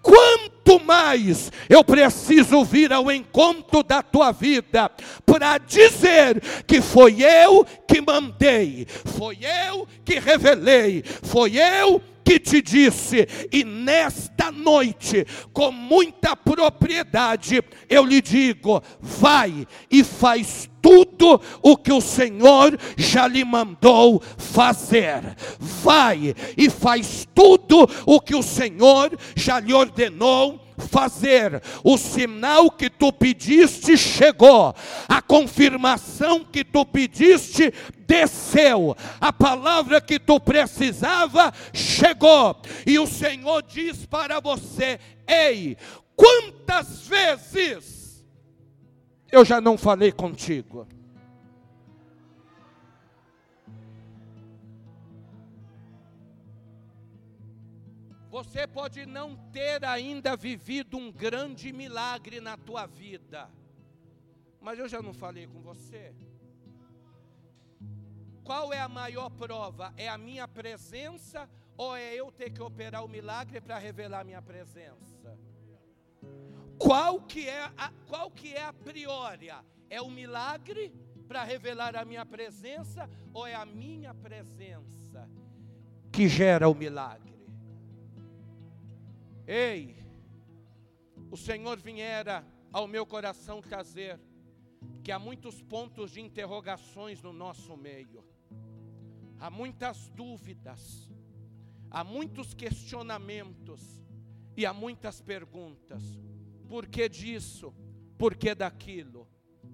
[0.00, 4.88] Quanto mais eu preciso vir ao encontro da tua vida
[5.24, 8.86] para dizer que foi eu que mandei,
[9.18, 17.62] foi eu que revelei, foi eu que te disse, e nesta noite, com muita propriedade,
[17.88, 25.36] eu lhe digo: vai e faz tudo o que o Senhor já lhe mandou fazer.
[25.60, 31.62] Vai e faz tudo o que o Senhor já lhe ordenou fazer.
[31.82, 34.74] O sinal que tu pediste chegou,
[35.08, 37.72] a confirmação que tu pediste
[38.06, 45.76] desceu, a palavra que tu precisava chegou, e o Senhor diz para você: Ei,
[46.14, 48.24] quantas vezes
[49.30, 50.86] eu já não falei contigo?
[58.36, 63.50] Você pode não ter ainda vivido um grande milagre na tua vida,
[64.60, 66.14] mas eu já não falei com você.
[68.44, 69.94] Qual é a maior prova?
[69.96, 71.48] É a minha presença
[71.78, 75.38] ou é eu ter que operar o milagre para revelar minha presença?
[76.78, 79.64] Qual que é a, qual que é a priória?
[79.88, 80.92] É o milagre
[81.26, 84.96] para revelar a minha presença ou é a minha presença?
[86.12, 87.35] que gera o milagre.
[89.46, 89.96] Ei,
[91.30, 94.20] o Senhor viera ao meu coração trazer
[95.04, 98.24] que há muitos pontos de interrogações no nosso meio,
[99.38, 101.08] há muitas dúvidas,
[101.88, 104.02] há muitos questionamentos
[104.56, 106.02] e há muitas perguntas.
[106.68, 107.72] Por que disso?
[108.18, 109.28] Por que daquilo?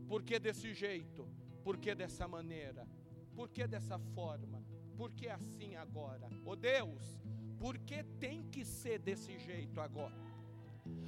[0.07, 1.27] Por que desse jeito?
[1.64, 2.87] Por que dessa maneira?
[3.35, 4.62] Por que dessa forma?
[4.99, 6.29] Por que assim agora?
[6.45, 7.23] Oh Deus,
[7.62, 10.20] por que tem que ser desse jeito agora?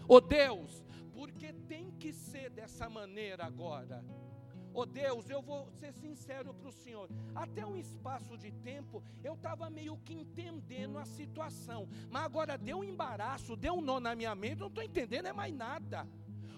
[0.06, 4.04] Oh Deus, por que tem que ser dessa maneira agora?
[4.72, 7.10] Oh Deus, eu vou ser sincero para o Senhor.
[7.34, 11.88] Até um espaço de tempo eu estava meio que entendendo a situação.
[12.08, 15.32] Mas agora deu um embaraço, deu um nó na minha mente, não estou entendendo é
[15.32, 16.06] mais nada.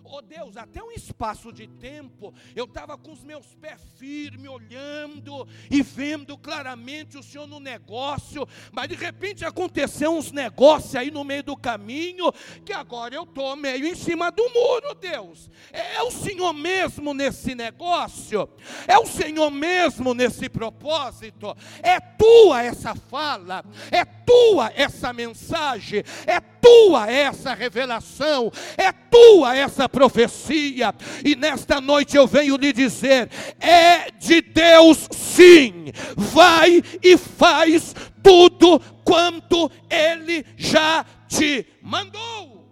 [0.08, 5.46] Oh Deus, até um espaço de tempo, eu estava com os meus pés firmes, olhando
[5.68, 11.24] e vendo claramente o Senhor no negócio, mas de repente aconteceu uns negócios aí no
[11.24, 12.30] meio do caminho,
[12.64, 15.50] que agora eu estou meio em cima do muro, Deus.
[15.72, 18.48] É o Senhor mesmo nesse negócio,
[18.86, 26.40] é o Senhor mesmo nesse propósito, é tua essa fala, é tua essa mensagem, é
[26.66, 30.92] tua essa revelação, é tua essa profecia,
[31.24, 38.80] e nesta noite eu venho lhe dizer: é de Deus sim, vai e faz tudo
[39.04, 42.66] quanto Ele já te mandou.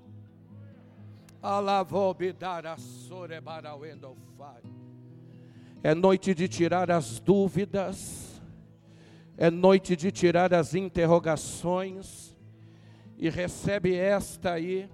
[5.84, 8.42] É noite de tirar as dúvidas,
[9.36, 12.23] é noite de tirar as interrogações,
[13.18, 14.88] e recebe esta aí.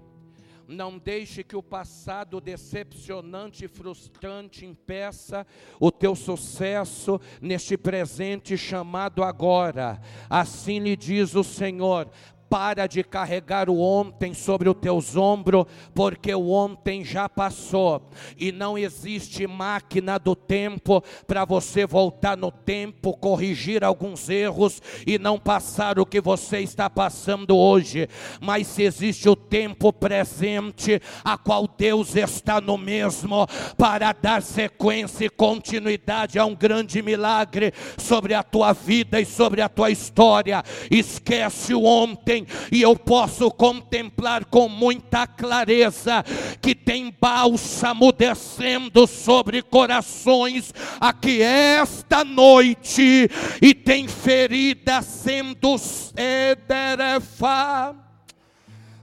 [0.67, 5.45] Não deixe que o passado decepcionante e frustrante impeça
[5.81, 10.01] o teu sucesso neste presente chamado agora.
[10.29, 12.09] Assim lhe diz o Senhor:
[12.51, 18.51] para de carregar o ontem sobre os teus ombros, porque o ontem já passou e
[18.51, 25.39] não existe máquina do tempo para você voltar no tempo, corrigir alguns erros e não
[25.39, 28.09] passar o que você está passando hoje.
[28.41, 33.47] Mas se existe o tempo presente, a qual Deus está no mesmo
[33.79, 39.63] para dar sequência e continuidade a um grande milagre sobre a tua vida e sobre
[39.63, 40.65] a tua história.
[40.91, 42.40] Esquece o ontem
[42.71, 46.25] e eu posso contemplar com muita clareza
[46.61, 53.29] que tem bálsamo descendo sobre corações aqui esta noite
[53.61, 55.77] e tem ferida sendo
[56.17, 57.95] ederefa.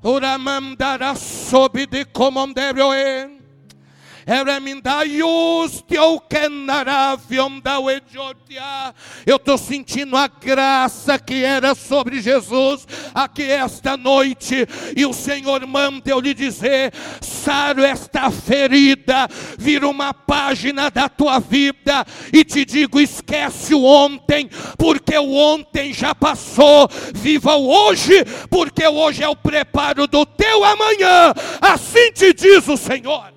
[0.04, 2.94] Uramandara sob de comandero
[9.26, 14.68] eu estou sentindo a graça que era sobre Jesus aqui esta noite.
[14.98, 21.40] E o Senhor manda eu lhe dizer: saro esta ferida, vira uma página da tua
[21.40, 26.90] vida e te digo: esquece o ontem, porque o ontem já passou.
[27.14, 31.34] Viva o hoje, porque hoje é o preparo do teu amanhã.
[31.62, 33.37] Assim te diz o Senhor.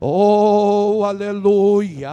[0.00, 2.10] Oh, aleluia!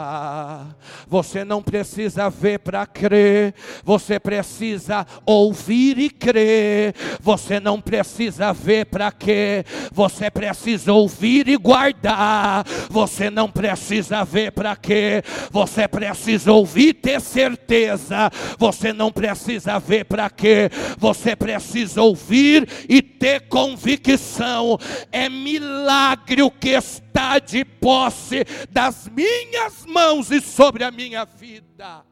[1.07, 3.53] Você não precisa ver para crer,
[3.84, 6.95] você precisa ouvir e crer.
[7.19, 12.65] Você não precisa ver para quê, você precisa ouvir e guardar.
[12.89, 15.21] Você não precisa ver para quê,
[15.51, 18.31] você precisa ouvir e ter certeza.
[18.57, 24.79] Você não precisa ver para quê, você precisa ouvir e ter convicção.
[25.11, 27.02] É milagre o que está
[27.39, 32.05] de posse das minhas mãos e sobre a minha vida.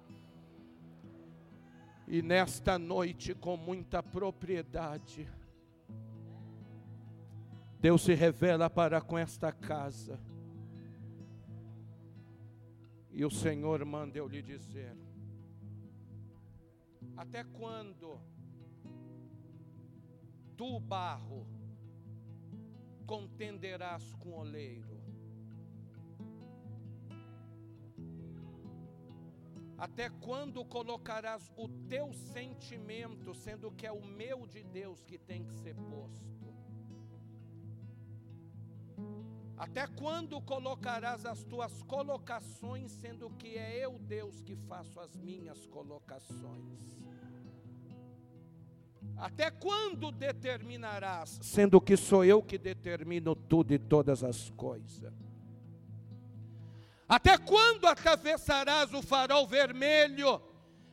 [2.08, 5.30] E nesta noite, com muita propriedade,
[7.80, 10.20] Deus se revela para com esta casa.
[13.12, 14.96] E o Senhor manda eu lhe dizer:
[17.16, 18.20] Até quando
[20.56, 21.48] tu, barro,
[23.06, 24.91] contenderás com o oleiro?
[29.82, 35.44] Até quando colocarás o teu sentimento, sendo que é o meu de Deus que tem
[35.44, 36.46] que ser posto?
[39.58, 45.66] Até quando colocarás as tuas colocações, sendo que é eu, Deus, que faço as minhas
[45.66, 47.02] colocações?
[49.18, 55.31] Até quando determinarás, sendo que sou eu que determino tudo e todas as coisas?
[57.12, 60.42] Até quando atravessarás o farol vermelho?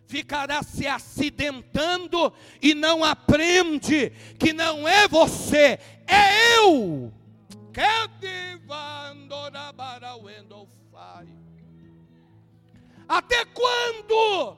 [0.08, 7.12] Ficará se acidentando e não aprende que não é você, é eu.
[13.08, 14.56] Até quando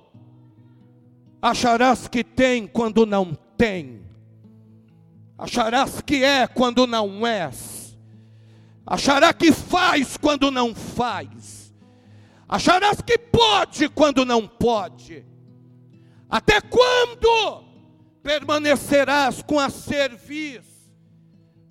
[1.42, 4.00] acharás que tem quando não tem.
[5.36, 7.79] Acharás que é quando não és.
[8.90, 11.72] Achará que faz quando não faz.
[12.48, 15.24] Acharás que pode quando não pode.
[16.28, 17.64] Até quando
[18.20, 20.64] permanecerás com a cerviz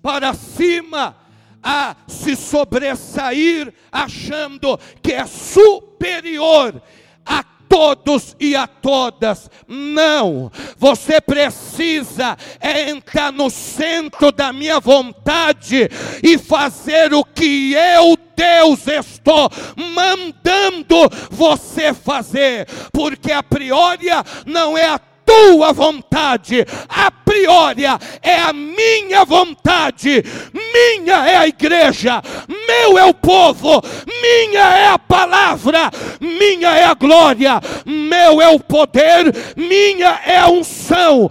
[0.00, 1.14] para cima
[1.62, 6.82] a se sobressair achando que é superior
[7.22, 9.48] a todos e a todas.
[9.68, 15.88] Não, você precisa entrar no centro da minha vontade
[16.20, 20.96] e fazer o que eu Deus estou mandando
[21.30, 24.06] você fazer, porque a priori
[24.46, 24.98] não é a
[25.30, 27.84] tua vontade, a priori
[28.20, 34.98] é a minha vontade, minha é a igreja, meu é o povo, minha é a
[34.98, 35.88] palavra,
[36.20, 41.30] minha é a glória, meu é o poder, minha é a unção,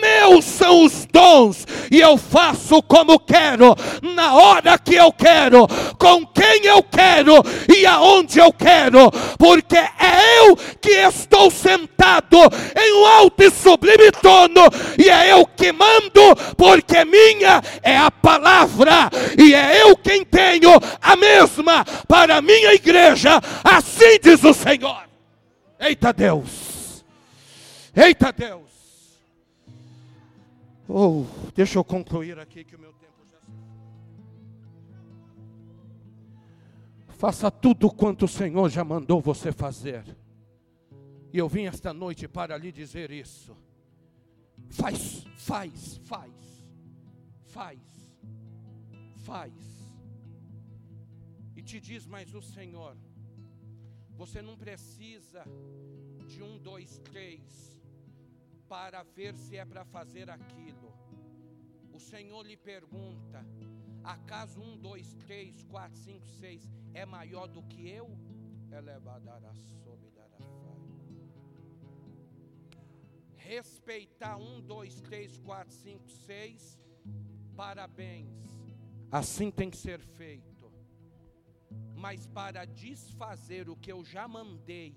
[0.00, 3.74] meus são os dons, e eu faço como quero,
[4.14, 5.66] na hora que eu quero,
[5.98, 12.38] com quem eu quero e aonde eu quero, porque é eu que estou sentado
[12.76, 18.10] em um alto e sublime trono, e é eu que mando, porque minha é a
[18.10, 24.54] palavra, e é eu quem tenho a mesma para a minha igreja, assim diz o
[24.54, 25.02] Senhor.
[25.78, 27.04] Eita Deus!
[27.96, 28.69] Eita Deus!
[30.92, 31.24] Oh,
[31.54, 33.46] deixa eu concluir aqui que o meu tempo já se
[37.16, 40.04] Faça tudo quanto o Senhor já mandou você fazer.
[41.32, 43.56] E eu vim esta noite para lhe dizer isso.
[44.68, 46.66] Faz, faz, faz,
[47.44, 47.80] faz,
[49.18, 49.54] faz.
[51.54, 52.96] E te diz mais o Senhor:
[54.16, 55.44] você não precisa
[56.26, 57.69] de um, dois, três
[58.70, 60.94] para ver se é para fazer aquilo.
[61.92, 63.44] O Senhor lhe pergunta:
[64.04, 66.62] acaso um, dois, três, quatro, cinco, seis
[66.94, 68.08] é maior do que eu?
[73.34, 76.78] Respeitar um, dois, três, quatro, cinco, seis,
[77.56, 78.30] parabéns.
[79.10, 80.72] Assim tem que ser feito.
[81.96, 84.94] Mas para desfazer o que eu já mandei,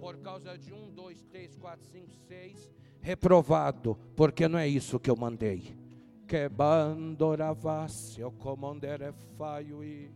[0.00, 5.10] por causa de um, dois, três, quatro, cinco, seis, reprovado, porque não é isso que
[5.10, 5.76] eu mandei.
[6.26, 10.10] Que bandoravasse, o comandere faio e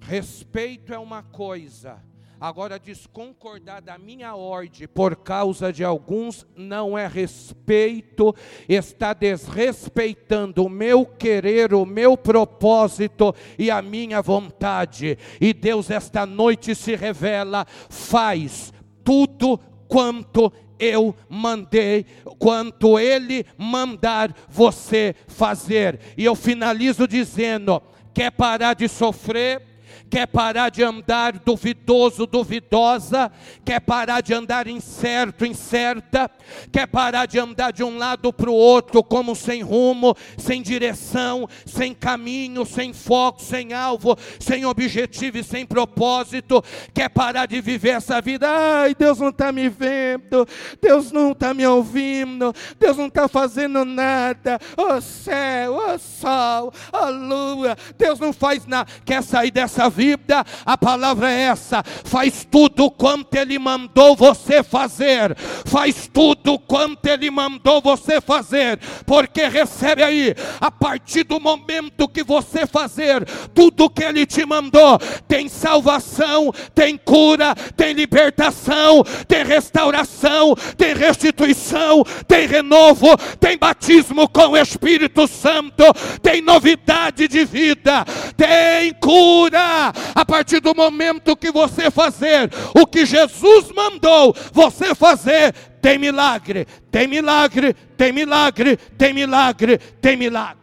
[0.00, 2.02] respeito é uma coisa.
[2.42, 8.34] Agora, desconcordar da minha ordem por causa de alguns não é respeito,
[8.68, 15.16] está desrespeitando o meu querer, o meu propósito e a minha vontade.
[15.40, 18.72] E Deus, esta noite, se revela: faz
[19.04, 19.56] tudo
[19.86, 20.52] quanto
[20.82, 22.04] eu mandei,
[22.38, 26.00] quanto Ele mandar você fazer.
[26.16, 27.80] E eu finalizo dizendo:
[28.12, 29.71] quer parar de sofrer?
[30.12, 33.32] Quer parar de andar duvidoso, duvidosa,
[33.64, 36.30] quer parar de andar incerto, incerta,
[36.70, 41.48] quer parar de andar de um lado para o outro, como sem rumo, sem direção,
[41.64, 47.94] sem caminho, sem foco, sem alvo, sem objetivo e sem propósito, quer parar de viver
[47.96, 50.46] essa vida, ai, Deus não está me vendo,
[50.78, 57.08] Deus não está me ouvindo, Deus não está fazendo nada, o céu, o sol, a
[57.08, 62.44] lua, Deus não faz nada, quer sair dessa vida vida, a palavra é essa: faz
[62.50, 70.02] tudo quanto Ele mandou você fazer, faz tudo quanto Ele mandou você fazer, porque recebe
[70.02, 73.24] aí, a partir do momento que você fazer
[73.54, 74.98] tudo que Ele te mandou,
[75.28, 84.48] tem salvação, tem cura, tem libertação, tem restauração, tem restituição, tem renovo, tem batismo com
[84.48, 85.84] o Espírito Santo,
[86.20, 88.04] tem novidade de vida,
[88.36, 95.52] tem cura, a partir do momento que você fazer o que Jesus mandou você fazer,
[95.80, 100.62] tem milagre, tem milagre, tem milagre, tem milagre, tem milagre.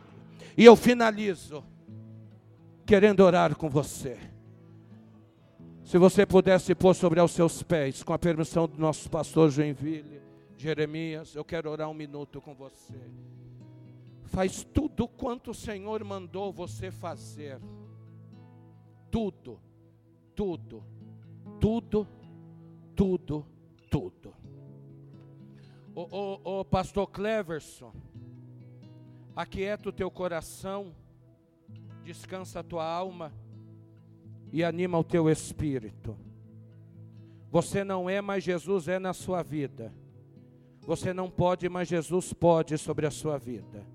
[0.58, 1.64] E eu finalizo
[2.86, 4.18] querendo orar com você.
[5.84, 10.22] Se você pudesse pôr sobre os seus pés, com a permissão do nosso pastor Joinville,
[10.56, 12.94] Jeremias, eu quero orar um minuto com você.
[14.26, 17.60] Faz tudo quanto o Senhor mandou você fazer.
[19.12, 19.60] Tudo,
[20.36, 20.84] tudo,
[21.60, 22.08] tudo,
[22.96, 23.46] tudo,
[23.90, 24.34] tudo.
[25.96, 27.94] O, o, o pastor Cleverson,
[29.36, 30.94] aquieta o teu coração,
[32.04, 33.34] descansa a tua alma
[34.52, 36.18] e anima o teu espírito.
[37.52, 39.94] Você não é, mas Jesus é na sua vida.
[40.82, 43.86] Você não pode, mas Jesus pode sobre a sua vida.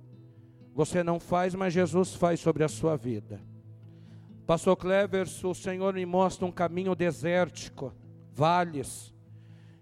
[0.75, 3.41] Você não faz, mas Jesus faz sobre a sua vida.
[4.47, 7.95] Pastor Clevers, o Senhor me mostra um caminho desértico,
[8.35, 9.15] vales.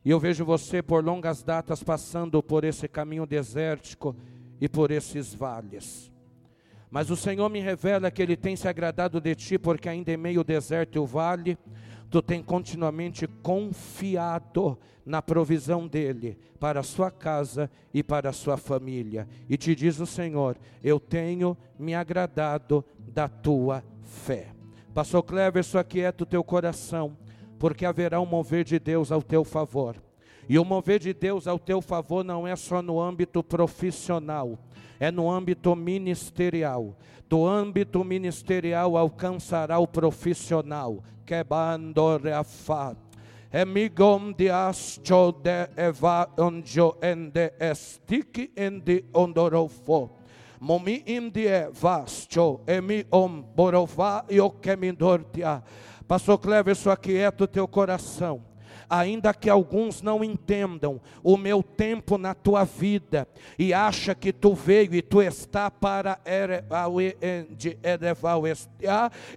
[0.04, 4.14] E eu vejo você por longas datas passando por esse caminho desértico
[4.60, 6.12] e por esses vales.
[6.88, 10.16] Mas o Senhor me revela que Ele tem se agradado de ti, porque ainda em
[10.16, 11.58] meio ao deserto e o vale,
[12.08, 18.56] tu tem continuamente confiado na provisão dEle para a sua casa e para a sua
[18.56, 19.26] família.
[19.48, 24.51] E te diz o Senhor: Eu tenho me agradado da tua fé.
[24.94, 27.16] Pastor Clever, isso aquieta o teu coração,
[27.58, 29.96] porque haverá um mover de Deus ao teu favor.
[30.46, 34.58] E o mover de Deus ao teu favor não é só no âmbito profissional,
[35.00, 36.94] é no âmbito ministerial.
[37.26, 41.02] Do âmbito ministerial alcançará o profissional.
[41.24, 42.40] Quebando de
[47.02, 50.10] ende estiki ende ondorofo.
[50.62, 55.56] Momi im die vasto emi om borova io kemindortia.
[56.06, 58.51] Pastor Clever, isso aquieta o teu coração
[58.92, 63.26] ainda que alguns não entendam o meu tempo na tua vida
[63.58, 66.20] e acha que tu veio e tu está para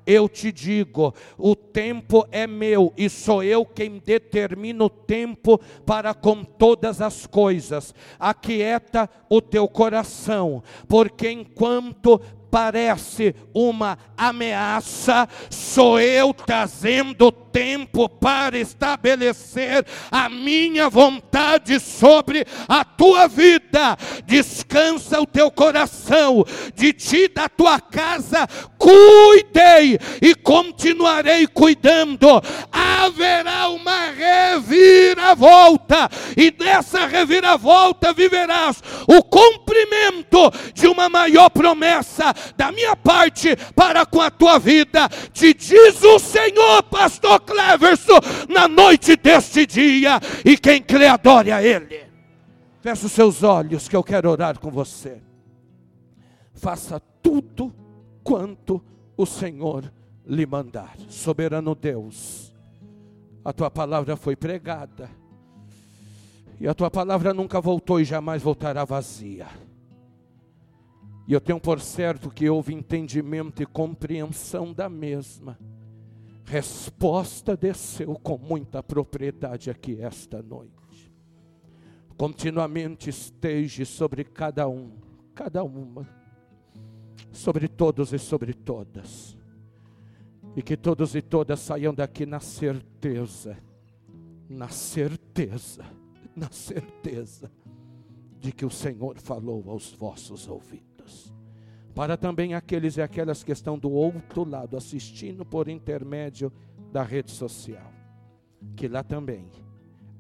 [0.06, 6.14] eu te digo, o tempo é meu e sou eu quem determina o tempo para
[6.14, 7.96] com todas as coisas.
[8.20, 12.20] Aquieta o teu coração, porque enquanto
[12.56, 23.30] parece uma ameaça, sou eu trazendo tempo para estabelecer a minha vontade sobre a tua
[23.30, 23.98] vida.
[24.26, 26.44] Descansa o teu coração,
[26.76, 28.46] de ti da tua casa
[28.86, 32.28] cuidei e continuarei cuidando.
[32.72, 42.96] Haverá uma reviravolta, e dessa reviravolta viverás o cumprimento de uma maior promessa da minha
[42.96, 48.20] parte para com a tua vida, te diz o Senhor, pastor Cleverson,
[48.50, 52.06] na noite deste dia, e quem crê, adore a Ele.
[52.82, 55.22] Feche os seus olhos, que eu quero orar com você.
[56.54, 57.74] Faça tudo
[58.24, 58.84] quanto
[59.18, 59.92] o Senhor
[60.26, 62.54] lhe mandar, soberano Deus.
[63.44, 65.10] A tua palavra foi pregada,
[66.60, 69.48] e a tua palavra nunca voltou e jamais voltará vazia.
[71.28, 75.58] E eu tenho por certo que houve entendimento e compreensão da mesma.
[76.46, 81.12] Resposta desceu com muita propriedade aqui esta noite.
[82.16, 84.92] Continuamente esteja sobre cada um,
[85.34, 86.08] cada uma,
[87.32, 89.36] sobre todos e sobre todas.
[90.56, 93.58] E que todos e todas saiam daqui na certeza,
[94.48, 95.84] na certeza,
[96.36, 97.52] na certeza
[98.40, 101.35] de que o Senhor falou aos vossos ouvidos
[101.96, 106.52] para também aqueles e aquelas que estão do outro lado, assistindo por intermédio
[106.92, 107.92] da rede social.
[108.76, 109.50] Que lá também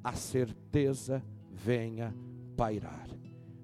[0.02, 1.22] a certeza
[1.52, 2.16] venha
[2.56, 3.10] pairar.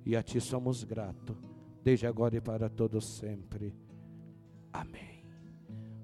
[0.06, 1.38] E a Ti somos gratos,
[1.82, 3.74] desde agora e para todos sempre.
[4.74, 5.26] Amém.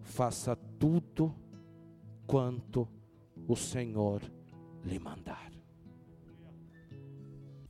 [0.02, 1.36] Faça tudo
[2.26, 2.88] quanto
[3.48, 4.22] o Senhor
[4.86, 5.52] lhe mandar.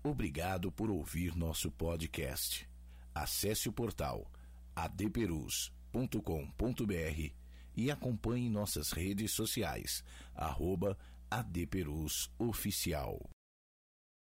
[0.04, 2.77] Obrigado por ouvir nosso podcast.
[3.18, 4.32] Acesse o portal
[4.76, 7.32] adperus.com.br
[7.76, 10.04] e acompanhe nossas redes sociais,
[10.36, 10.98] arroba.